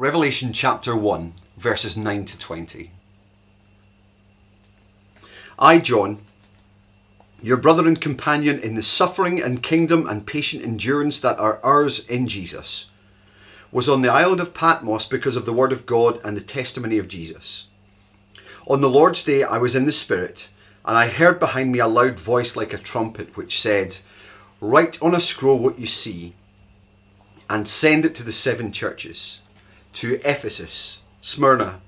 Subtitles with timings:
[0.00, 2.90] Revelation chapter 1, verses 9 to 20.
[5.58, 6.22] I, John,
[7.42, 12.08] your brother and companion in the suffering and kingdom and patient endurance that are ours
[12.08, 12.86] in Jesus,
[13.70, 16.96] was on the island of Patmos because of the word of God and the testimony
[16.96, 17.66] of Jesus.
[18.66, 20.48] On the Lord's day, I was in the Spirit,
[20.86, 23.98] and I heard behind me a loud voice like a trumpet, which said,
[24.62, 26.36] Write on a scroll what you see,
[27.50, 29.42] and send it to the seven churches
[29.94, 31.80] to Ephesus, Smyrna,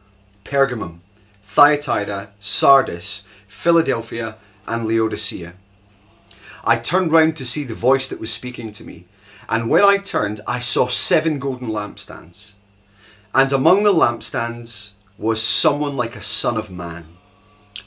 [0.45, 1.01] Pergamum,
[1.43, 5.55] Thyatira, Sardis, Philadelphia, and Laodicea.
[6.65, 9.07] I turned round to see the voice that was speaking to me,
[9.49, 12.55] and when I turned, I saw seven golden lampstands.
[13.35, 17.17] And among the lampstands was someone like a son of man,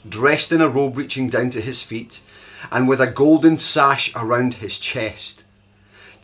[0.06, 2.20] dressed in a robe reaching down to his feet,
[2.70, 5.44] and with a golden sash around his chest.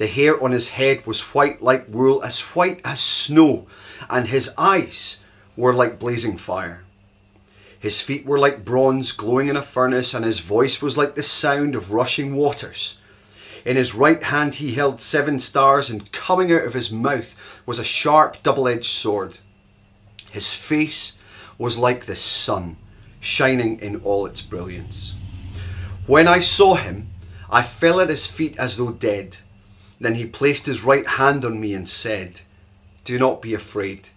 [0.02, 3.68] The hair on his head was white like wool, as white as snow,
[4.10, 5.20] and his eyes
[5.56, 6.82] were like blazing fire.
[7.78, 11.22] His feet were like bronze glowing in a furnace, and his voice was like the
[11.22, 12.98] sound of rushing waters.
[13.64, 17.78] In his right hand he held seven stars, and coming out of his mouth was
[17.78, 19.38] a sharp double edged sword.
[20.32, 21.16] His face
[21.58, 22.76] was like the sun,
[23.20, 25.14] shining in all its brilliance.
[26.08, 27.12] When I saw him,
[27.48, 29.36] I fell at his feet as though dead.
[30.02, 32.40] Then he placed his right hand on me and said,
[33.04, 34.08] Do not be afraid.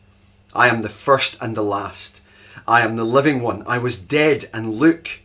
[0.51, 2.21] I am the first and the last.
[2.67, 3.63] I am the living one.
[3.67, 5.19] I was dead, and look,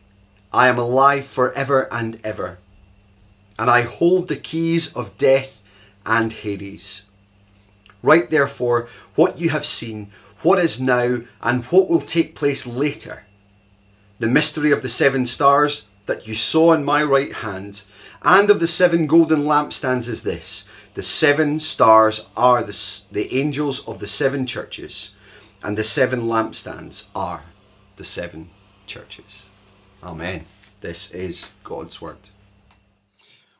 [0.52, 2.58] I am alive forever and ever.
[3.58, 5.62] And I hold the keys of death
[6.04, 7.04] and Hades.
[8.02, 10.10] Write therefore what you have seen,
[10.42, 13.24] what is now, and what will take place later.
[14.18, 17.84] The mystery of the seven stars that you saw in my right hand,
[18.22, 23.86] and of the seven golden lampstands is this the seven stars are the, the angels
[23.86, 25.14] of the seven churches
[25.62, 27.44] and the seven lampstands are
[27.96, 28.50] the seven
[28.86, 29.50] churches.
[30.02, 30.46] Amen.
[30.80, 32.30] This is God's word.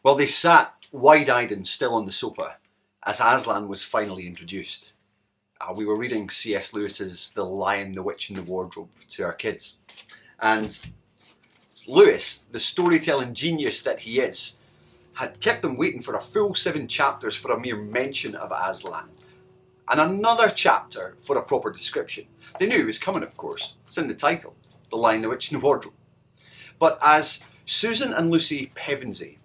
[0.03, 2.57] Well, they sat wide eyed and still on the sofa
[3.05, 4.93] as Aslan was finally introduced.
[5.61, 6.73] Uh, we were reading C.S.
[6.73, 9.79] Lewis's The Lion, the Witch, and the Wardrobe to our kids.
[10.41, 10.79] And
[11.87, 14.59] Lewis, the storytelling genius that he is,
[15.15, 19.09] had kept them waiting for a full seven chapters for a mere mention of Aslan
[19.91, 22.27] and another chapter for a proper description.
[22.59, 23.75] They knew it was coming, of course.
[23.87, 24.55] It's in the title,
[24.91, 25.95] The Lion, the Witch, and the Wardrobe.
[26.79, 29.39] But as Susan and Lucy Pevensey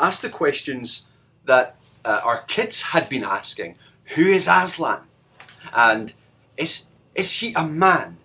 [0.00, 1.06] asked the questions
[1.44, 3.76] that uh, our kids had been asking,
[4.16, 5.02] who is Aslan?
[5.72, 6.12] And
[6.56, 8.18] is, is he a man?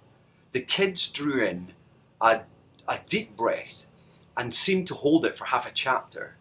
[0.51, 1.74] The kids drew in
[2.19, 2.41] a,
[2.88, 3.85] a deep breath
[4.35, 6.35] and seemed to hold it for half a chapter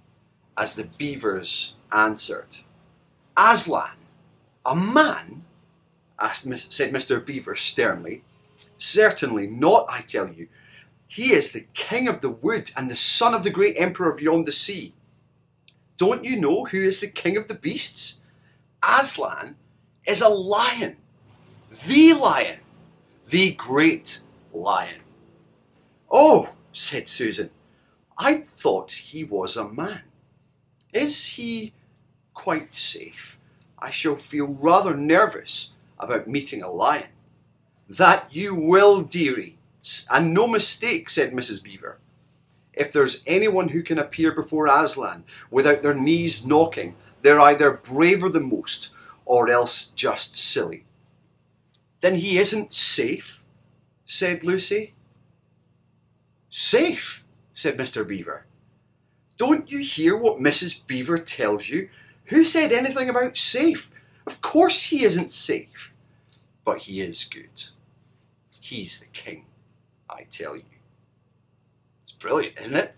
[0.56, 2.56] as the beavers answered,
[3.36, 3.96] Aslan
[4.64, 5.44] a man?
[6.18, 7.24] asked, said Mr.
[7.24, 8.22] Beaver sternly.
[8.78, 10.48] Certainly not, I tell you.
[11.06, 14.46] He is the king of the wood and the son of the great emperor beyond
[14.46, 14.92] the sea.
[15.96, 18.20] Don't you know who is the king of the beasts?
[18.82, 19.56] Aslan
[20.06, 20.96] is a lion.
[21.86, 22.60] The lion.
[23.26, 24.20] The great
[24.52, 25.00] lion.
[26.10, 27.50] Oh, said Susan,
[28.18, 30.02] I thought he was a man.
[30.96, 31.74] Is he
[32.32, 33.38] quite safe?
[33.78, 37.08] I shall feel rather nervous about meeting a lion.
[37.86, 39.58] That you will, dearie,
[40.10, 41.62] and no mistake, said Mrs.
[41.62, 41.98] Beaver.
[42.72, 48.30] If there's anyone who can appear before Aslan without their knees knocking, they're either braver
[48.30, 48.88] than most
[49.26, 50.84] or else just silly.
[52.00, 53.42] Then he isn't safe,
[54.06, 54.94] said Lucy.
[56.48, 58.08] Safe, said Mr.
[58.08, 58.46] Beaver.
[59.36, 60.86] Don't you hear what Mrs.
[60.86, 61.88] Beaver tells you
[62.26, 63.90] who said anything about safe?
[64.26, 65.94] Of course he isn't safe.
[66.64, 67.62] But he is good.
[68.60, 69.46] He's the king,
[70.10, 70.64] I tell you.
[72.02, 72.94] It's brilliant, isn't it?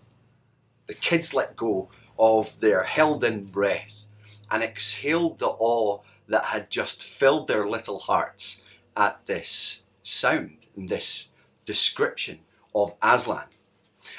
[0.87, 4.05] The kids let go of their held in breath
[4.49, 8.63] and exhaled the awe that had just filled their little hearts
[8.97, 11.29] at this sound and this
[11.65, 12.39] description
[12.73, 13.45] of Aslan.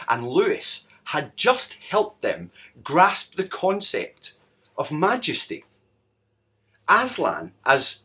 [0.09, 2.53] And Lewis had just helped them
[2.85, 4.35] grasp the concept
[4.79, 5.65] of majesty.
[6.89, 8.05] Aslan, as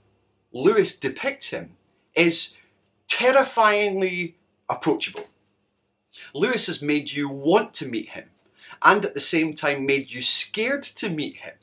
[0.51, 1.77] Lewis depicts him,
[2.15, 2.57] is
[3.07, 4.35] terrifyingly
[4.67, 5.25] approachable.
[6.33, 8.31] Lewis has made you want to meet him
[8.81, 11.53] and at the same time made you scared to meet him.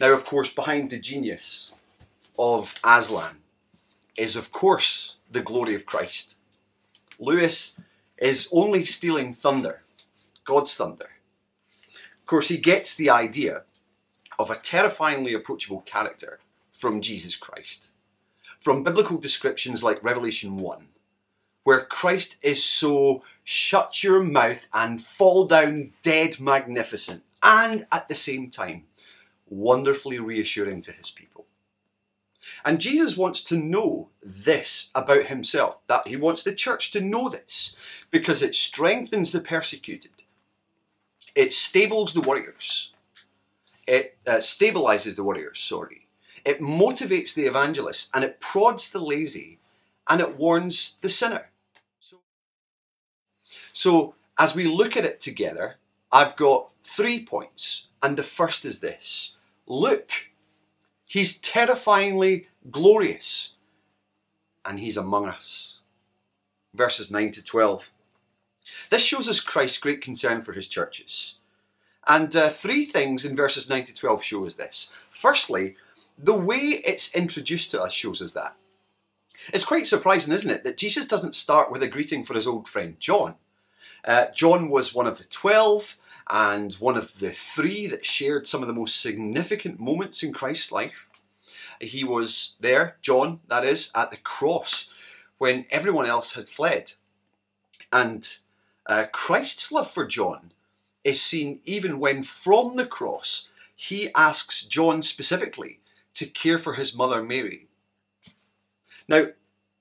[0.00, 1.74] Now, of course, behind the genius
[2.38, 3.36] of Aslan
[4.16, 6.38] is, of course, the glory of Christ.
[7.18, 7.78] Lewis
[8.16, 9.82] is only stealing thunder,
[10.44, 11.10] God's thunder.
[12.20, 13.62] Of course, he gets the idea
[14.38, 17.90] of a terrifyingly approachable character from Jesus Christ.
[18.60, 20.88] From biblical descriptions like Revelation 1,
[21.64, 28.14] where Christ is so shut your mouth and fall down dead magnificent, and at the
[28.14, 28.84] same time,
[29.46, 31.44] wonderfully reassuring to his people.
[32.64, 37.28] And Jesus wants to know this about himself, that he wants the church to know
[37.28, 37.76] this,
[38.10, 40.23] because it strengthens the persecuted,
[41.34, 42.92] it stables the warriors,
[43.86, 46.06] it uh, stabilizes the warriors, sorry,
[46.44, 49.58] it motivates the evangelist, and it prods the lazy,
[50.08, 51.50] and it warns the sinner.
[51.98, 52.18] So,
[53.72, 55.76] so as we look at it together,
[56.12, 59.36] I've got three points, and the first is this
[59.66, 60.10] Look,
[61.06, 63.56] he's terrifyingly glorious,
[64.64, 65.80] and he's among us.
[66.74, 67.93] Verses 9 to 12.
[68.90, 71.38] This shows us Christ's great concern for his churches.
[72.06, 74.92] And uh, three things in verses 9 to 12 show us this.
[75.10, 75.76] Firstly,
[76.18, 78.56] the way it's introduced to us shows us that.
[79.52, 82.68] It's quite surprising, isn't it, that Jesus doesn't start with a greeting for his old
[82.68, 83.34] friend John.
[84.04, 88.62] Uh, John was one of the twelve and one of the three that shared some
[88.62, 91.08] of the most significant moments in Christ's life.
[91.80, 94.88] He was there, John, that is, at the cross
[95.38, 96.92] when everyone else had fled.
[97.92, 98.36] And
[98.86, 100.52] uh, Christ's love for John
[101.02, 105.80] is seen even when from the cross he asks John specifically
[106.14, 107.66] to care for his mother Mary.
[109.08, 109.26] Now,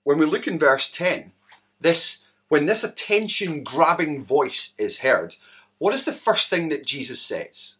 [0.03, 1.31] when we look in verse 10,
[1.79, 5.37] this when this attention grabbing voice is heard,
[5.79, 7.77] what is the first thing that Jesus says?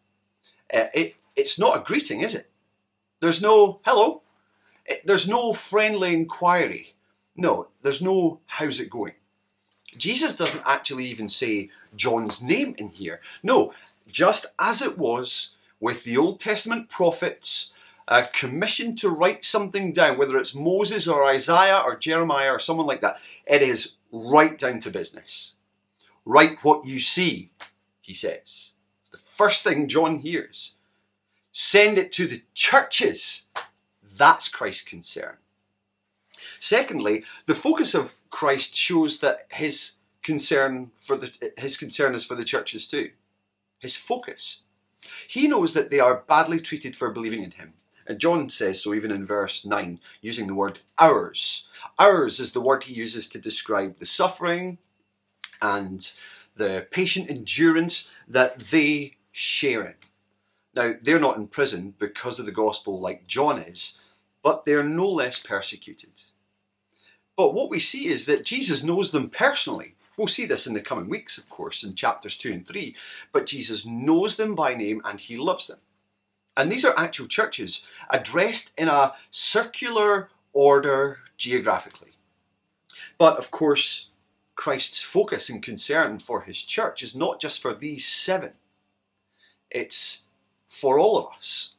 [0.74, 2.50] Uh, it, it's not a greeting, is it?
[3.20, 4.24] There's no hello.
[4.86, 6.96] It, there's no friendly inquiry.
[7.36, 9.14] No, there's no how's it going.
[9.98, 13.22] Jesus doesn't actually even say John's name in here.
[13.42, 13.74] No,
[14.08, 17.74] just as it was with the Old Testament prophets
[18.08, 22.88] uh, commissioned to write something down, whether it's Moses or Isaiah or Jeremiah or someone
[22.88, 25.56] like that, it is right down to business.
[26.26, 27.50] Write what you see,
[28.02, 28.74] he says.
[29.02, 30.76] It's the first thing John hears.
[31.52, 33.48] Send it to the churches.
[34.18, 35.38] That's Christ's concern.
[36.60, 42.34] Secondly, the focus of Christ shows that his concern for the his concern is for
[42.34, 43.12] the churches too.
[43.78, 44.64] His focus.
[45.28, 47.74] He knows that they are badly treated for believing in him.
[48.08, 51.68] And John says so even in verse 9, using the word ours.
[52.00, 54.80] Ours is the word he uses to describe the suffering
[55.62, 56.12] and
[56.56, 59.96] the patient endurance that they share in.
[60.74, 64.00] Now, they're not in prison because of the gospel like John is,
[64.42, 66.24] but they're no less persecuted.
[67.36, 69.96] But what we see is that Jesus knows them personally.
[70.18, 72.96] We'll see this in the coming weeks, of course, in chapters 2 and 3.
[73.32, 75.80] But Jesus knows them by name and he loves them.
[76.56, 82.12] And these are actual churches addressed in a circular order geographically.
[83.18, 84.10] But of course,
[84.56, 88.52] Christ's focus and concern for his church is not just for these seven,
[89.72, 90.26] it's
[90.68, 91.74] for all of us.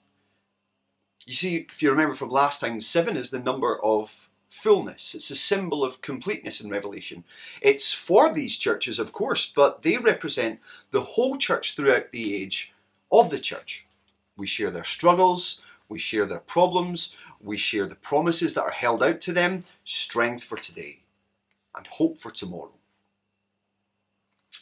[1.24, 5.14] You see, if you remember from last time, seven is the number of fullness.
[5.14, 7.24] It's a symbol of completeness in Revelation.
[7.60, 10.60] It's for these churches, of course, but they represent
[10.92, 12.72] the whole church throughout the age
[13.10, 13.84] of the church.
[14.36, 19.02] We share their struggles, we share their problems, we share the promises that are held
[19.02, 21.00] out to them, strength for today,
[21.76, 22.72] and hope for tomorrow.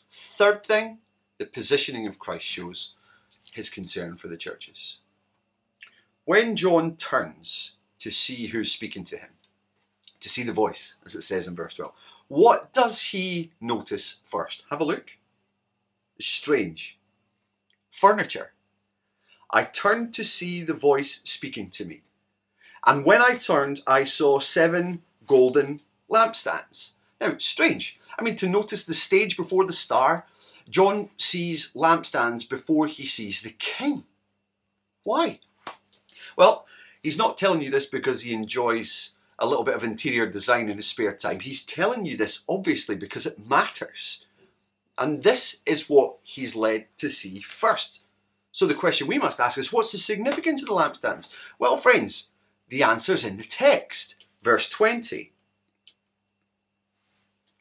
[0.09, 0.99] Third thing,
[1.39, 2.95] the positioning of Christ shows
[3.53, 5.01] his concern for the churches.
[6.25, 9.31] When John turns to see who's speaking to him,
[10.23, 11.93] to see the voice, as it says in verse 12.
[12.29, 14.65] What does he notice first?
[14.71, 15.13] Have a look.
[16.19, 16.99] Strange.
[17.91, 18.53] Furniture.
[19.51, 22.03] I turned to see the voice speaking to me.
[22.87, 26.95] And when I turned, I saw seven golden lampstands.
[27.21, 28.01] Now, strange.
[28.19, 30.27] I mean, to notice the stage before the star,
[30.69, 34.05] John sees lampstands before he sees the king.
[35.05, 35.41] Why?
[36.37, 36.67] Well,
[37.03, 40.77] he's not telling you this because he enjoys a little bit of interior design in
[40.77, 41.41] his spare time.
[41.41, 44.25] He's telling you this obviously because it matters.
[44.97, 48.05] And this is what he's led to see first.
[48.53, 51.35] So the question we must ask is what's the significance of the lampstands?
[51.59, 52.31] Well, friends,
[52.69, 54.25] the answer's in the text.
[54.43, 55.33] Verse 20.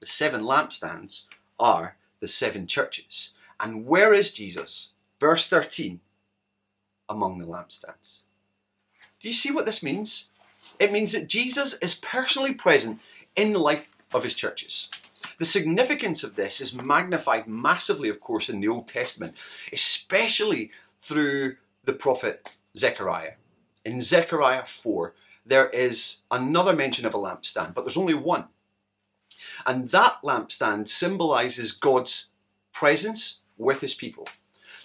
[0.01, 1.25] The seven lampstands
[1.59, 3.33] are the seven churches.
[3.59, 4.91] And where is Jesus?
[5.19, 5.99] Verse 13.
[7.09, 8.23] Among the lampstands.
[9.19, 10.31] Do you see what this means?
[10.81, 12.99] It means that Jesus is personally present
[13.35, 14.89] in the life of his churches.
[15.37, 19.37] The significance of this is magnified massively, of course, in the Old Testament,
[19.71, 23.33] especially through the prophet Zechariah.
[23.85, 25.13] in Zechariah 4,
[25.45, 28.45] there is another mention of a lampstand, but there's only one.
[29.67, 32.29] And that lampstand symbolizes God's
[32.73, 34.27] presence with his people.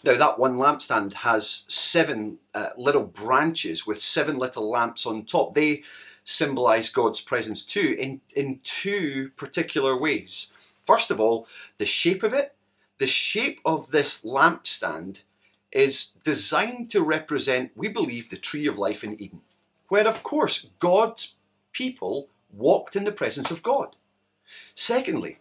[0.07, 5.55] Now, that one lampstand has seven uh, little branches with seven little lamps on top.
[5.55, 5.83] They
[6.25, 10.53] symbolize God's presence too, in, in two particular ways.
[10.85, 11.49] First of all,
[11.79, 12.55] the shape of it.
[12.99, 15.23] The shape of this lampstand
[15.73, 19.41] is designed to represent, we believe, the tree of life in Eden,
[19.89, 21.35] where, of course, God's
[21.73, 23.97] people walked in the presence of God.
[24.75, 25.41] Secondly,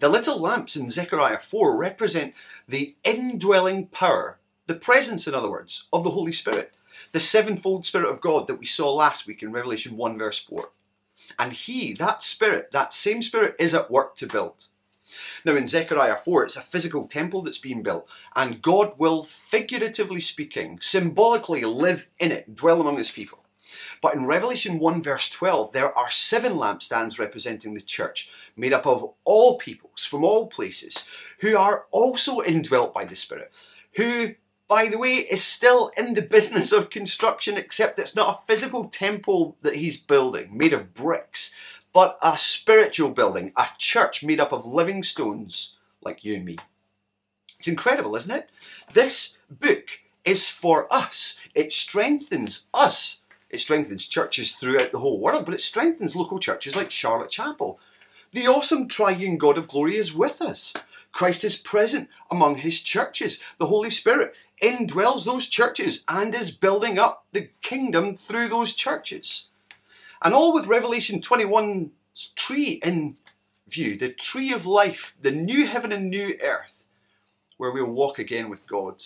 [0.00, 2.34] the little lamps in Zechariah 4 represent
[2.68, 6.72] the indwelling power, the presence, in other words, of the Holy Spirit,
[7.12, 10.70] the sevenfold Spirit of God that we saw last week in Revelation 1, verse 4.
[11.38, 14.66] And He, that Spirit, that same Spirit, is at work to build.
[15.44, 20.20] Now, in Zechariah 4, it's a physical temple that's being built, and God will, figuratively
[20.20, 23.44] speaking, symbolically live in it, dwell among His people.
[24.00, 28.86] But in Revelation 1, verse 12, there are seven lampstands representing the church, made up
[28.86, 31.08] of all peoples from all places,
[31.40, 33.52] who are also indwelt by the Spirit,
[33.94, 34.34] who
[34.68, 38.84] by the way, is still in the business of construction, except it's not a physical
[38.84, 41.54] temple that he's building made of bricks,
[41.94, 46.58] but a spiritual building, a church made up of living stones like you and me.
[47.58, 48.50] It's incredible, isn't it?
[48.92, 51.40] This book is for us.
[51.54, 53.22] It strengthens us.
[53.50, 57.80] It strengthens churches throughout the whole world, but it strengthens local churches like Charlotte Chapel.
[58.32, 60.74] The awesome triune God of glory is with us.
[61.12, 63.42] Christ is present among his churches.
[63.58, 69.48] The Holy Spirit indwells those churches and is building up the kingdom through those churches.
[70.22, 73.16] And all with Revelation 21's tree in
[73.68, 76.86] view, the tree of life, the new heaven and new earth,
[77.56, 79.02] where we'll walk again with God.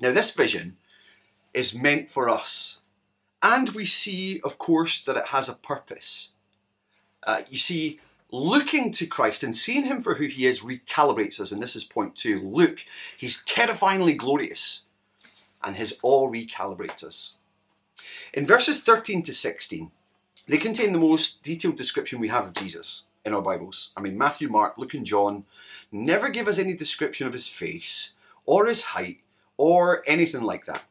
[0.00, 0.76] Now, this vision
[1.52, 2.80] is meant for us.
[3.42, 6.32] And we see, of course, that it has a purpose.
[7.24, 11.52] Uh, you see, looking to Christ and seeing him for who he is recalibrates us.
[11.52, 12.40] And this is point two.
[12.40, 12.84] Look,
[13.16, 14.86] he's terrifyingly glorious,
[15.62, 17.36] and his awe recalibrates us.
[18.32, 19.90] In verses 13 to 16,
[20.48, 23.92] they contain the most detailed description we have of Jesus in our Bibles.
[23.96, 25.44] I mean, Matthew, Mark, Luke, and John
[25.90, 28.12] never give us any description of his face
[28.46, 29.18] or his height
[29.56, 30.82] or anything like that.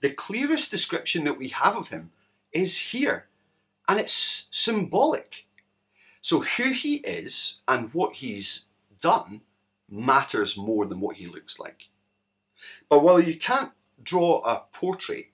[0.00, 2.10] The clearest description that we have of him
[2.52, 3.26] is here,
[3.88, 5.46] and it's symbolic.
[6.20, 8.66] So who he is and what he's
[9.00, 9.42] done
[9.88, 11.88] matters more than what he looks like.
[12.88, 13.72] But while you can't
[14.02, 15.28] draw a portrait,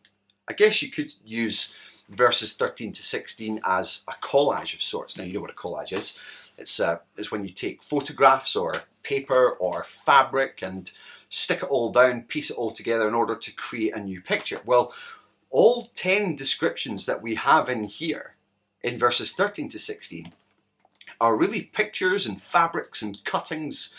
[0.48, 1.74] I guess you could use
[2.08, 5.16] verses 13 to 16 as a collage of sorts.
[5.16, 6.18] Now you know what a collage is.
[6.58, 10.90] It's, uh, it's when you take photographs or paper or fabric and
[11.32, 14.60] stick it all down, piece it all together in order to create a new picture.
[14.66, 14.92] Well,
[15.48, 18.34] all 10 descriptions that we have in here
[18.82, 20.30] in verses 13 to 16
[21.18, 23.94] are really pictures and fabrics and cuttings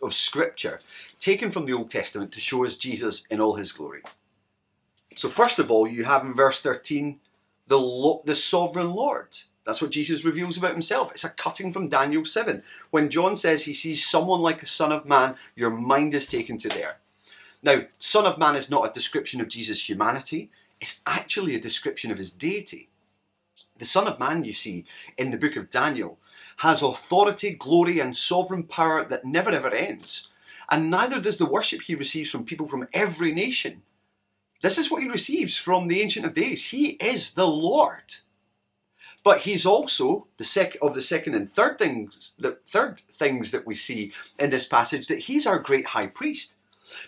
[0.00, 0.78] of scripture
[1.18, 4.02] taken from the Old Testament to show us Jesus in all his glory.
[5.16, 7.18] So, first of all, you have in verse 13
[7.66, 9.36] the, Lo- the sovereign Lord.
[9.68, 11.10] That's what Jesus reveals about himself.
[11.10, 12.62] It's a cutting from Daniel 7.
[12.90, 16.56] When John says he sees someone like a son of man, your mind is taken
[16.56, 16.96] to there.
[17.62, 22.10] Now, son of man is not a description of Jesus' humanity, it's actually a description
[22.10, 22.88] of his deity.
[23.76, 24.86] The son of man, you see,
[25.18, 26.18] in the book of Daniel,
[26.56, 30.30] has authority, glory, and sovereign power that never ever ends.
[30.70, 33.82] And neither does the worship he receives from people from every nation.
[34.62, 36.70] This is what he receives from the Ancient of Days.
[36.70, 38.14] He is the Lord.
[39.24, 43.66] But he's also the sec of the second and third things, the third things that
[43.66, 46.56] we see in this passage, that he's our great high priest.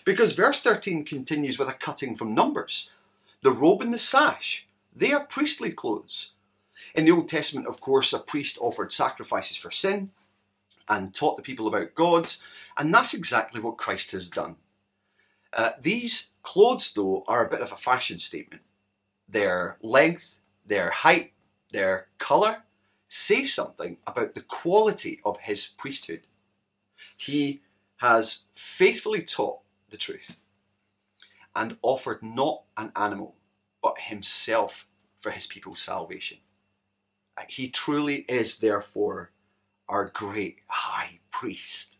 [0.05, 2.91] Because verse 13 continues with a cutting from Numbers.
[3.41, 6.33] The robe and the sash, they are priestly clothes.
[6.93, 10.11] In the Old Testament, of course, a priest offered sacrifices for sin
[10.87, 12.33] and taught the people about God,
[12.77, 14.57] and that's exactly what Christ has done.
[15.53, 18.61] Uh, these clothes, though, are a bit of a fashion statement.
[19.27, 21.31] Their length, their height,
[21.71, 22.63] their colour
[23.07, 26.21] say something about the quality of his priesthood.
[27.17, 27.61] He
[27.97, 29.59] has faithfully taught
[29.89, 30.37] the truth
[31.55, 33.35] and offered not an animal,
[33.83, 34.87] but himself
[35.19, 36.37] for his people's salvation.
[37.37, 39.31] Uh, he truly is, therefore,
[39.87, 41.97] our great high priest.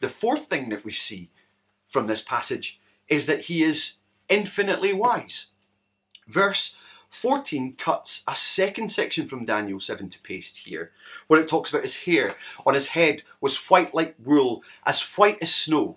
[0.00, 1.30] The fourth thing that we see
[1.86, 3.98] from this passage is that he is
[4.28, 5.52] infinitely wise.
[6.26, 6.76] Verse
[7.10, 10.92] 14 cuts a second section from Daniel 7 to paste here,
[11.26, 12.34] where it talks about his hair
[12.66, 15.96] on his head was white like wool, as white as snow.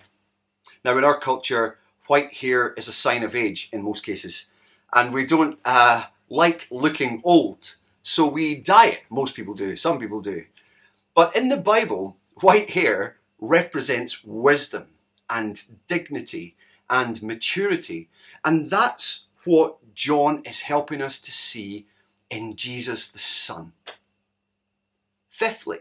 [0.83, 1.77] Now, in our culture,
[2.07, 4.51] white hair is a sign of age in most cases.
[4.93, 7.75] and we don't uh, like looking old.
[8.03, 9.01] So we dye it.
[9.09, 10.43] Most people do, some people do.
[11.13, 14.87] But in the Bible, white hair represents wisdom
[15.29, 16.55] and dignity
[16.89, 18.09] and maturity.
[18.43, 21.85] And that's what John is helping us to see
[22.29, 23.73] in Jesus the Son.
[25.29, 25.79] Fifthly,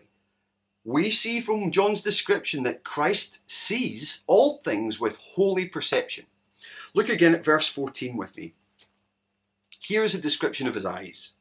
[0.84, 6.26] we see from John's description that Christ sees all things with holy perception.
[6.94, 8.54] Look again at verse 14 with me.
[9.78, 11.34] Here is a description of his eyes.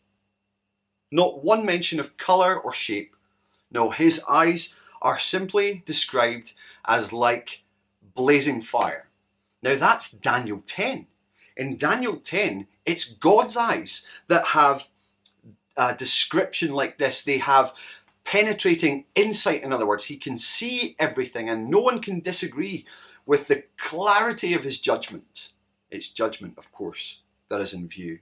[1.11, 3.15] Not one mention of colour or shape.
[3.71, 6.53] No, his eyes are simply described
[6.85, 7.63] as like
[8.15, 9.07] blazing fire.
[9.63, 11.07] Now that's Daniel 10.
[11.59, 14.87] In Daniel 10, it's God's eyes that have
[15.75, 17.21] a description like this.
[17.21, 17.73] They have
[18.23, 20.05] penetrating insight, in other words.
[20.05, 22.85] He can see everything and no one can disagree
[23.25, 25.51] with the clarity of his judgment.
[25.91, 28.19] It's judgment, of course, that is in view.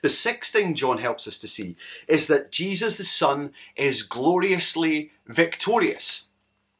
[0.00, 1.76] The sixth thing John helps us to see
[2.08, 6.28] is that Jesus the Son is gloriously victorious.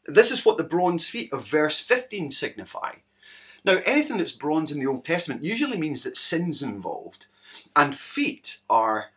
[0.07, 2.95] This is what the bronze feet of verse 15 signify.
[3.64, 7.26] Now, anything that's bronze in the Old Testament usually means that sin's involved,
[7.75, 9.11] and feet are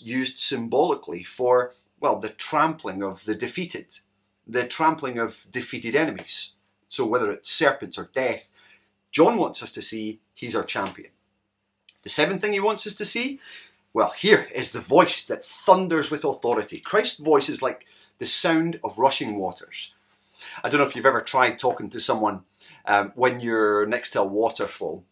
[0.00, 3.98] used symbolically for, well, the trampling of the defeated,
[4.46, 6.54] the trampling of defeated enemies.
[6.88, 8.50] So, whether it's serpents or death,
[9.12, 11.10] John wants us to see he's our champion.
[12.02, 13.38] The seventh thing he wants us to see,
[13.92, 16.78] well, here is the voice that thunders with authority.
[16.78, 17.86] Christ's voice is like
[18.18, 19.92] the sound of rushing waters.
[20.62, 22.42] I don't know if you've ever tried talking to someone
[22.86, 25.04] um, when you're next to a waterfall.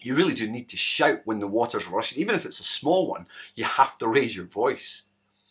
[0.00, 2.18] You really do need to shout when the water's rushing.
[2.20, 5.04] Even if it's a small one, you have to raise your voice.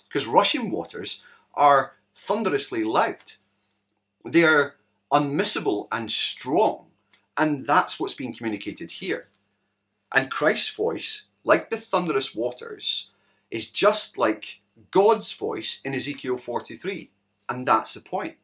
[0.08, 1.24] Because rushing waters
[1.54, 3.34] are thunderously loud.
[4.26, 4.76] They are
[5.12, 6.88] unmissable and strong.
[7.38, 9.28] And that's what's being communicated here.
[10.12, 13.12] And Christ's voice, like the thunderous waters,
[13.52, 14.62] is just like
[14.92, 17.12] God's voice in Ezekiel 43.
[17.48, 18.36] And that's the point.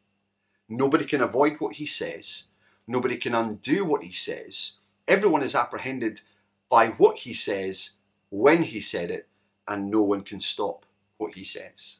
[0.68, 2.44] Nobody can avoid what he says.
[2.86, 4.78] Nobody can undo what he says.
[5.08, 6.20] Everyone is apprehended
[6.68, 7.92] by what he says,
[8.30, 9.28] when he said it,
[9.68, 10.84] and no one can stop
[11.16, 11.98] what he says.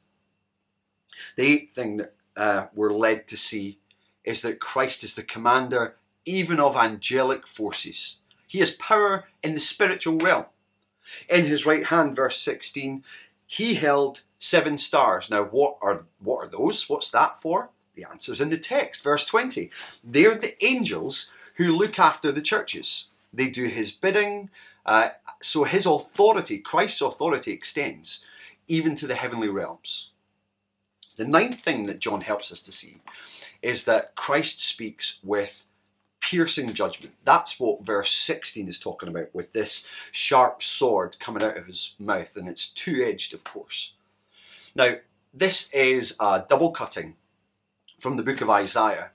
[1.36, 3.78] The eighth thing that uh, we're led to see
[4.24, 8.18] is that Christ is the commander even of angelic forces.
[8.46, 10.46] He has power in the spiritual realm.
[11.28, 13.04] In his right hand, verse 16,
[13.46, 15.30] he held seven stars.
[15.30, 16.88] Now, what are, what are those?
[16.88, 17.70] What's that for?
[17.96, 19.70] The answer's in the text, verse 20.
[20.04, 23.08] They're the angels who look after the churches.
[23.32, 24.50] They do his bidding.
[24.84, 25.10] Uh,
[25.42, 28.26] so his authority, Christ's authority, extends
[28.68, 30.10] even to the heavenly realms.
[31.16, 32.98] The ninth thing that John helps us to see
[33.62, 35.64] is that Christ speaks with
[36.20, 37.14] piercing judgment.
[37.24, 41.94] That's what verse 16 is talking about with this sharp sword coming out of his
[41.98, 43.94] mouth, and it's two edged, of course.
[44.74, 44.96] Now,
[45.32, 47.14] this is a double cutting
[47.98, 49.10] from the book of Isaiah,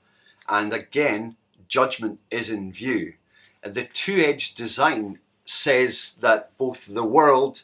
[0.48, 1.36] and again,
[1.68, 3.14] judgment is in view.
[3.62, 7.62] The two edged design says that both the world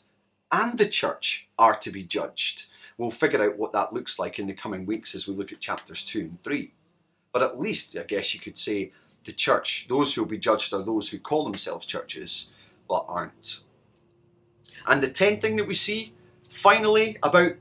[0.51, 2.67] and the church are to be judged.
[2.97, 5.61] We'll figure out what that looks like in the coming weeks as we look at
[5.61, 6.73] chapters 2 and 3.
[7.33, 8.93] But at least, I guess you could say,
[9.25, 12.51] the church, those who will be judged are those who call themselves churches
[12.89, 13.61] but aren't.
[14.87, 16.15] And the tenth thing that we see,
[16.49, 17.53] finally, about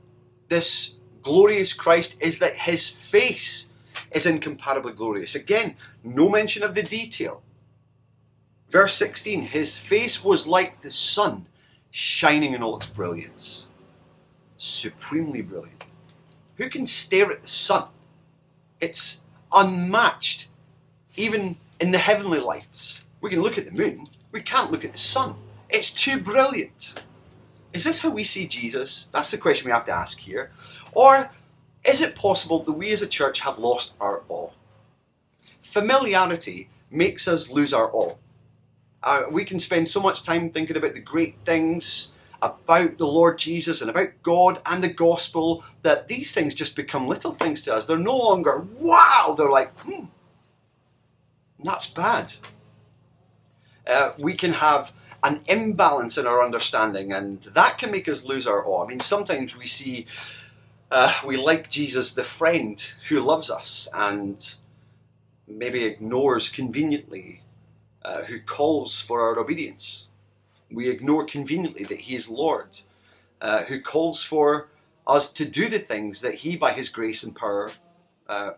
[0.48, 3.70] this glorious Christ is that his face
[4.12, 5.34] is incomparably glorious.
[5.34, 7.42] Again, no mention of the detail.
[8.68, 11.46] Verse 16 His face was like the sun
[11.90, 13.68] shining in all its brilliance.
[14.56, 15.84] Supremely brilliant.
[16.56, 17.88] Who can stare at the sun?
[18.80, 20.48] It's unmatched
[21.16, 23.04] even in the heavenly lights.
[23.20, 25.34] We can look at the moon, we can't look at the sun.
[25.68, 27.02] It's too brilliant.
[27.72, 29.10] Is this how we see Jesus?
[29.12, 30.50] That's the question we have to ask here.
[30.92, 31.30] Or
[31.84, 34.50] is it possible that we as a church have lost our awe?
[35.60, 38.14] Familiarity makes us lose our awe.
[39.02, 43.38] Uh, we can spend so much time thinking about the great things about the Lord
[43.38, 47.74] Jesus and about God and the gospel that these things just become little things to
[47.74, 47.86] us.
[47.86, 50.04] They're no longer wow, they're like, hmm,
[51.62, 52.34] that's bad.
[53.86, 54.92] Uh, we can have
[55.24, 58.84] an imbalance in our understanding, and that can make us lose our awe.
[58.84, 60.06] I mean, sometimes we see,
[60.90, 64.56] uh, we like Jesus, the friend who loves us and
[65.46, 67.42] maybe ignores conveniently,
[68.02, 70.08] uh, who calls for our obedience.
[70.70, 72.78] We ignore conveniently that He is Lord,
[73.40, 74.68] uh, who calls for
[75.06, 77.70] us to do the things that He, by His grace and power,
[78.28, 78.52] uh,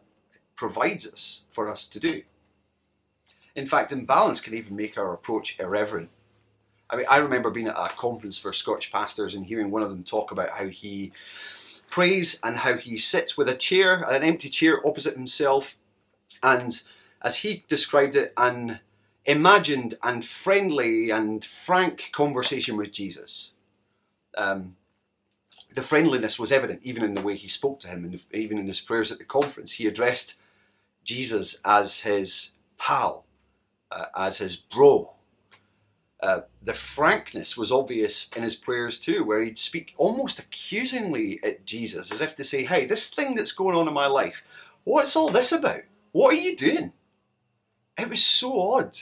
[0.55, 2.23] provides us for us to do.
[3.57, 6.11] In fact, imbalance can even make our approach irreverent.
[6.89, 9.91] I mean, I remember being at a conference for Scotch pastors and hearing one of
[9.91, 11.13] them talk about how he
[11.91, 15.77] prays and how he sits with a chair, an empty chair opposite himself,
[16.43, 16.83] and
[17.23, 18.81] as he described it, an
[19.27, 23.53] imagined and friendly and frank conversation with Jesus.
[24.37, 24.77] Um,
[25.75, 28.67] the friendliness was evident even in the way he spoke to him, and even in
[28.67, 29.75] his prayers at the conference.
[29.75, 30.37] He addressed
[31.05, 33.25] Jesus as his pal,
[33.91, 35.15] uh, as his bro.
[36.23, 41.65] Uh, the frankness was obvious in his prayers too, where he'd speak almost accusingly at
[41.65, 44.43] Jesus, as if to say, Hey, this thing that's going on in my life,
[44.85, 45.83] what's all this about?
[46.13, 46.93] What are you doing?
[47.99, 48.97] It was so odd.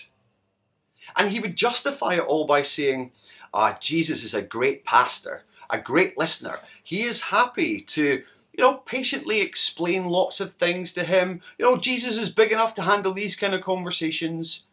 [1.17, 3.13] And he would justify it all by saying,
[3.53, 6.61] Ah, Jesus is a great pastor, a great listener.
[6.83, 8.23] He is happy to
[8.59, 11.41] you know, patiently explain lots of things to him.
[11.59, 14.67] You know, Jesus is big enough to handle these kind of conversations.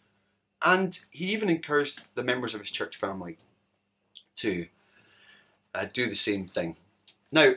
[0.61, 3.37] And he even encouraged the members of his church family
[4.37, 4.67] to
[5.73, 6.77] uh, do the same thing.
[7.31, 7.53] Now,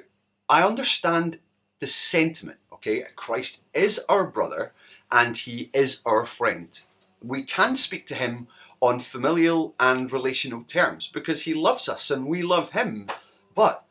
[0.49, 1.39] I understand
[1.79, 3.05] the sentiment, okay?
[3.17, 4.73] Christ is our brother
[5.11, 6.79] and he is our friend.
[7.23, 8.49] We can speak to him
[8.81, 13.07] on familial and relational terms because he loves us and we love him.
[13.55, 13.85] But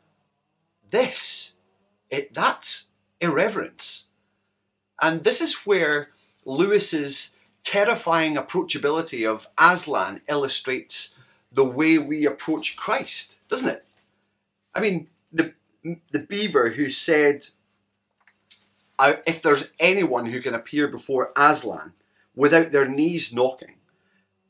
[0.90, 1.54] this
[2.10, 2.90] it, that's
[3.20, 4.08] irreverence.
[5.00, 6.08] And this is where
[6.44, 7.36] Lewis's
[7.68, 11.14] terrifying approachability of Aslan illustrates
[11.52, 13.84] the way we approach Christ, doesn't it?
[14.74, 15.52] I mean, the,
[16.10, 17.46] the beaver who said,
[18.98, 21.92] if there's anyone who can appear before Aslan
[22.34, 23.74] without their knees knocking,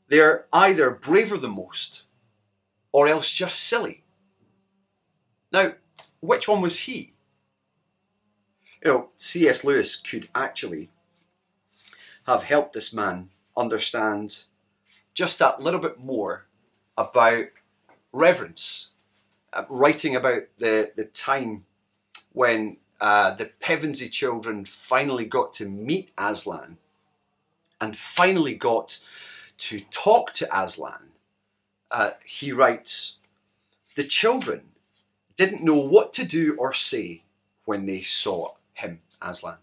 [0.07, 2.03] they're either braver than most
[2.93, 4.03] or else just silly.
[5.51, 5.73] Now,
[6.21, 7.13] which one was he?
[8.83, 9.63] you know, C.S.
[9.63, 10.89] Lewis could actually
[12.29, 14.43] have helped this man understand
[15.15, 16.45] just that little bit more
[16.95, 17.45] about
[18.13, 18.91] reverence,
[19.51, 21.65] uh, writing about the, the time
[22.31, 26.77] when uh, the Pevensey children finally got to meet Aslan
[27.81, 28.99] and finally got
[29.57, 31.09] to talk to Aslan.
[31.89, 33.17] Uh, he writes,
[33.95, 34.61] The children
[35.35, 37.23] didn't know what to do or say
[37.65, 39.57] when they saw him, Aslan.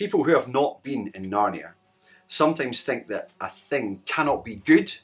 [0.00, 1.72] People who have not been in Narnia
[2.26, 4.94] sometimes think that a thing cannot be good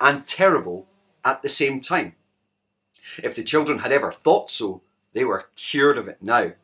[0.00, 0.88] and terrible
[1.24, 2.16] at the same time.
[3.22, 4.82] If the children had ever thought so,
[5.12, 6.54] they were cured of it now.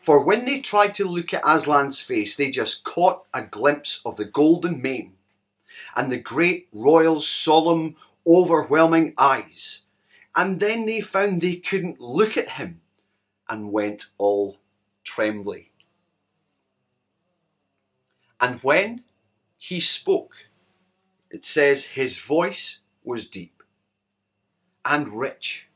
[0.00, 4.16] For when they tried to look at Aslan's face, they just caught a glimpse of
[4.16, 5.12] the golden mane
[5.94, 9.84] and the great royal, solemn, overwhelming eyes.
[10.34, 12.80] And then they found they couldn't look at him
[13.50, 14.56] and went all
[15.04, 15.72] trembly.
[18.40, 19.04] And when
[19.56, 20.46] he spoke,
[21.30, 23.62] it says his voice was deep
[24.84, 25.68] and rich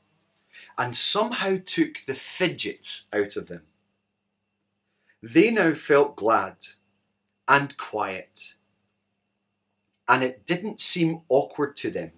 [0.78, 3.62] and somehow took the fidgets out of them.
[5.22, 6.56] They now felt glad
[7.46, 8.54] and quiet,
[10.08, 12.12] and it didn't seem awkward to them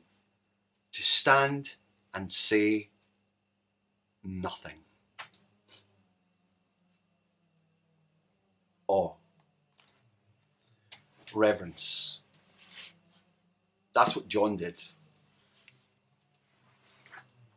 [0.92, 1.74] to stand
[2.14, 2.90] and say
[4.22, 4.84] nothing.
[8.86, 9.14] awe,
[11.34, 12.20] reverence.
[13.94, 14.82] That's what John did.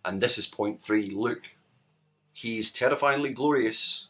[0.06, 1.10] And this is point three.
[1.10, 1.50] Look,
[2.32, 4.10] he's terrifyingly glorious,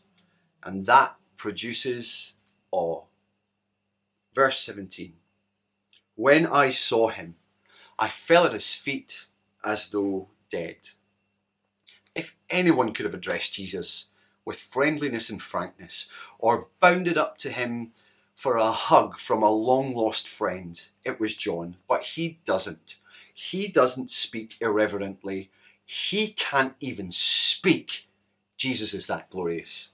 [0.63, 2.33] and that produces
[2.71, 3.03] awe.
[4.33, 5.13] Verse 17
[6.15, 7.35] When I saw him,
[7.97, 9.25] I fell at his feet
[9.63, 10.89] as though dead.
[12.13, 14.09] If anyone could have addressed Jesus
[14.45, 17.91] with friendliness and frankness, or bounded up to him
[18.37, 20.79] for a hug from a long lost friend.
[21.03, 22.99] It was John, but he doesn't.
[23.33, 25.49] He doesn't speak irreverently.
[25.83, 28.07] He can't even speak.
[28.55, 29.89] Jesus is that glorious.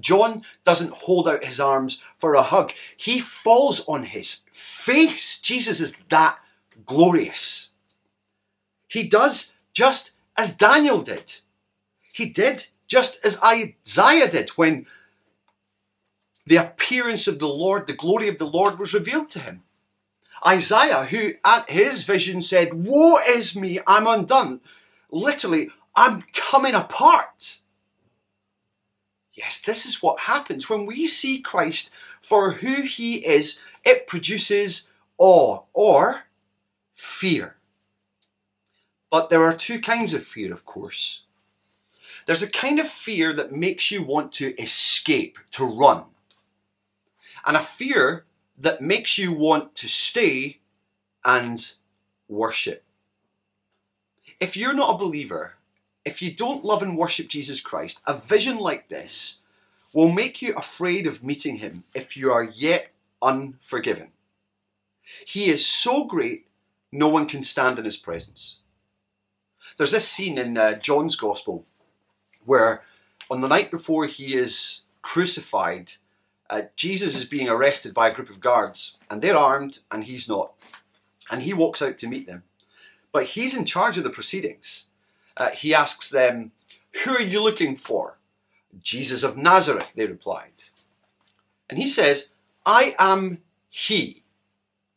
[0.00, 2.72] John doesn't hold out his arms for a hug.
[2.96, 5.40] He falls on his face.
[5.40, 6.38] Jesus is that
[6.84, 7.70] glorious.
[8.88, 11.34] He does just as Daniel did.
[12.12, 14.86] He did just as Isaiah did when
[16.46, 19.62] the appearance of the Lord, the glory of the Lord was revealed to him.
[20.46, 24.60] Isaiah, who at his vision said, Woe is me, I'm undone.
[25.10, 27.58] Literally, I'm coming apart.
[29.32, 34.88] Yes, this is what happens when we see Christ for who he is, it produces
[35.18, 36.24] awe or
[36.92, 37.56] fear.
[39.10, 41.22] But there are two kinds of fear, of course.
[42.26, 46.04] There's a kind of fear that makes you want to escape, to run.
[47.46, 48.24] And a fear
[48.58, 50.58] that makes you want to stay
[51.24, 51.74] and
[52.28, 52.82] worship.
[54.40, 55.54] if you're not a believer,
[56.04, 59.40] if you don't love and worship Jesus Christ, a vision like this
[59.92, 62.90] will make you afraid of meeting him if you are yet
[63.22, 64.08] unforgiven.
[65.24, 66.46] He is so great,
[66.92, 68.60] no one can stand in his presence.
[69.76, 71.64] There's this scene in uh, John's Gospel
[72.44, 72.82] where,
[73.30, 75.92] on the night before he is crucified,
[76.48, 80.28] uh, Jesus is being arrested by a group of guards, and they're armed, and he's
[80.28, 80.52] not.
[81.30, 82.44] And he walks out to meet them.
[83.12, 84.86] But he's in charge of the proceedings.
[85.36, 86.52] Uh, he asks them,
[87.04, 88.18] Who are you looking for?
[88.80, 90.52] Jesus of Nazareth, they replied.
[91.68, 92.30] And he says,
[92.64, 94.22] I am he.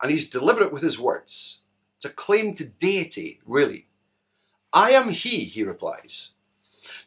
[0.02, 1.62] And he's deliberate with his words.
[1.98, 3.88] It's a claim to deity, really.
[4.72, 6.32] I am he, he replies.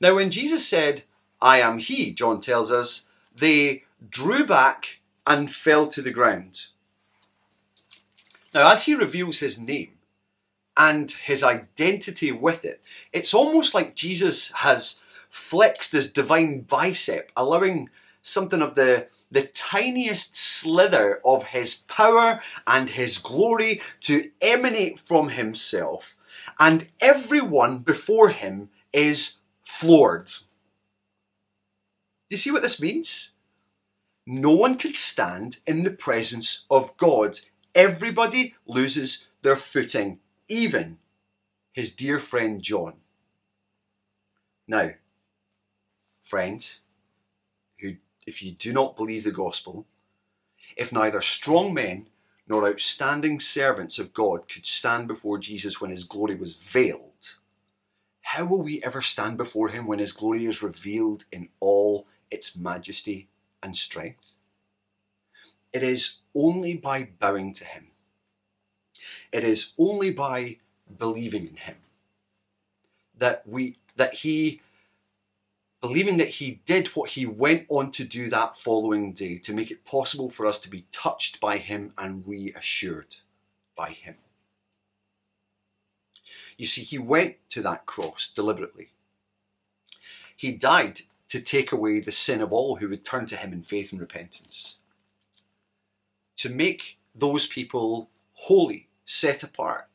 [0.00, 1.04] Now, when Jesus said,
[1.40, 6.66] I am he, John tells us, they drew back and fell to the ground.
[8.54, 9.92] Now, as he reveals his name
[10.76, 12.80] and his identity with it,
[13.12, 17.88] it's almost like Jesus has flexed his divine bicep, allowing
[18.22, 25.30] something of the, the tiniest slither of his power and his glory to emanate from
[25.30, 26.16] himself,
[26.58, 30.26] and everyone before him is floored.
[30.26, 33.31] Do you see what this means?
[34.26, 37.40] No one can stand in the presence of God.
[37.74, 40.98] Everybody loses their footing, even
[41.72, 42.94] his dear friend John.
[44.68, 44.90] Now,
[46.20, 46.64] friend,
[47.80, 49.86] who, if you do not believe the gospel,
[50.76, 52.06] if neither strong men
[52.46, 57.38] nor outstanding servants of God could stand before Jesus when his glory was veiled,
[58.22, 62.56] how will we ever stand before him when his glory is revealed in all its
[62.56, 63.28] majesty
[63.62, 64.32] and strength?
[65.72, 67.88] It is only by bowing to him.
[69.32, 70.58] It is only by
[70.98, 71.76] believing in him
[73.16, 74.60] that we that he
[75.80, 79.70] believing that he did what he went on to do that following day to make
[79.70, 83.16] it possible for us to be touched by him and reassured
[83.76, 84.16] by him.
[86.56, 88.90] You see, he went to that cross deliberately.
[90.36, 93.62] He died to take away the sin of all who would turn to him in
[93.62, 94.76] faith and repentance.
[96.36, 99.88] To make those people holy, set apart,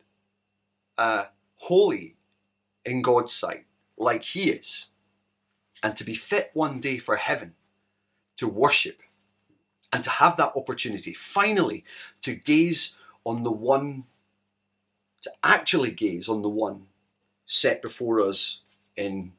[0.98, 2.16] uh, holy
[2.84, 4.90] in God's sight, like he is
[5.80, 7.54] and to be fit one day for heaven,
[8.36, 9.00] to worship,
[9.92, 11.84] and to have that opportunity, finally,
[12.22, 14.06] to gaze on the one,
[15.20, 16.86] to actually gaze on the one
[17.46, 18.62] set before us
[18.96, 19.30] in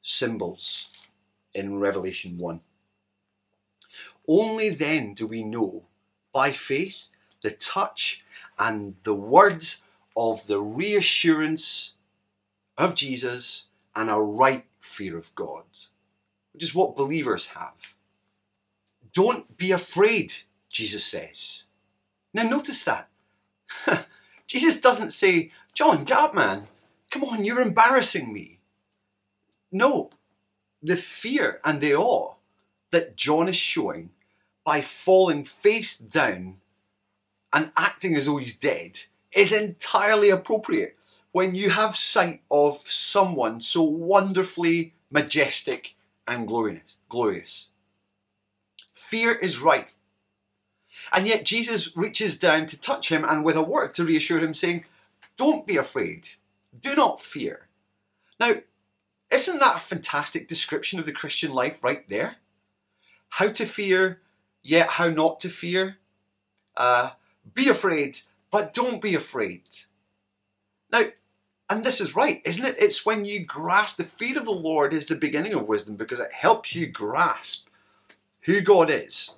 [0.00, 0.88] symbols
[1.54, 2.60] in Revelation 1.
[4.28, 5.84] Only then do we know
[6.32, 7.08] by faith
[7.42, 8.24] the touch
[8.58, 9.82] and the words
[10.16, 11.94] of the reassurance
[12.78, 15.64] of Jesus and a right fear of God,
[16.52, 17.94] which is what believers have.
[19.12, 20.34] Don't be afraid,
[20.70, 21.64] Jesus says.
[22.32, 23.08] Now, notice that.
[24.46, 26.66] Jesus doesn't say, John, get up, man.
[27.10, 28.58] Come on, you're embarrassing me.
[29.70, 30.10] No,
[30.82, 32.34] the fear and the awe
[32.90, 34.10] that John is showing
[34.64, 36.56] by falling face down
[37.52, 39.00] and acting as though he's dead
[39.32, 40.96] is entirely appropriate
[41.32, 45.94] when you have sight of someone so wonderfully majestic
[46.26, 46.96] and glorious.
[47.08, 47.70] glorious.
[48.92, 49.88] Fear is right.
[51.12, 54.54] And yet Jesus reaches down to touch him and with a word to reassure him,
[54.54, 54.84] saying,
[55.36, 56.28] Don't be afraid.
[56.80, 57.68] Do not fear.
[58.38, 58.54] Now,
[59.32, 62.36] isn't that a fantastic description of the Christian life right there?
[63.30, 64.20] How to fear,
[64.62, 65.96] yet how not to fear.
[66.76, 67.10] Uh,
[67.54, 69.62] be afraid, but don't be afraid.
[70.90, 71.04] Now,
[71.70, 72.76] and this is right, isn't it?
[72.78, 76.20] It's when you grasp the fear of the Lord is the beginning of wisdom because
[76.20, 77.68] it helps you grasp
[78.42, 79.36] who God is,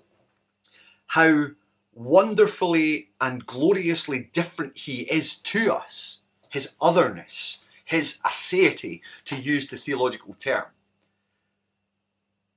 [1.06, 1.46] how
[1.94, 9.76] wonderfully and gloriously different He is to us, His otherness, His aseity, to use the
[9.76, 10.64] theological term.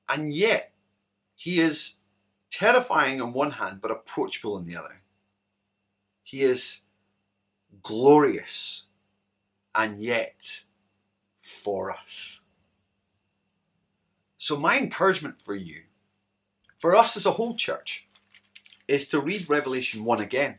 [0.10, 0.72] And yet,
[1.36, 2.00] He is
[2.50, 5.02] terrifying on one hand, but approachable on the other.
[6.24, 6.82] He is
[7.84, 8.88] glorious
[9.76, 10.64] and yet
[11.38, 12.42] for us.
[14.38, 15.84] So, my encouragement for you,
[16.76, 18.08] for us as a whole church,
[18.88, 20.58] is to read Revelation 1 again.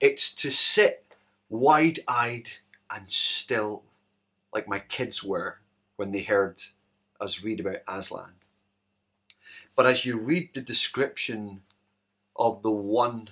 [0.00, 1.04] It's to sit
[1.48, 2.50] wide eyed
[2.90, 3.82] and still,
[4.52, 5.58] like my kids were
[5.96, 6.60] when they heard
[7.20, 8.32] us read about Aslan.
[9.74, 11.62] But as you read the description
[12.36, 13.30] of the one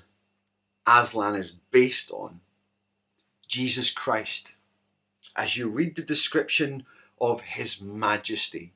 [0.87, 2.41] Aslan is based on,
[3.49, 4.55] Jesus Christ,
[5.35, 6.85] as you read the description
[7.21, 8.73] of His majesty,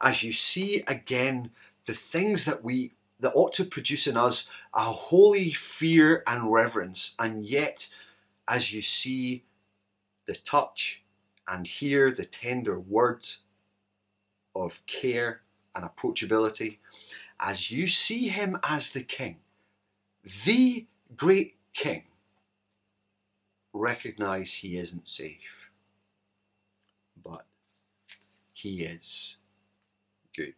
[0.00, 1.50] as you see again
[1.86, 7.14] the things that we that ought to produce in us a holy fear and reverence,
[7.18, 7.88] and yet
[8.48, 9.44] as you see
[10.26, 11.02] the touch
[11.48, 13.42] and hear the tender words
[14.54, 15.42] of care
[15.74, 16.78] and approachability,
[17.38, 19.36] as you see him as the king,
[20.44, 22.04] the great king,
[23.72, 25.70] recognize he isn't safe,
[27.22, 27.44] but
[28.52, 29.36] he is
[30.34, 30.54] good.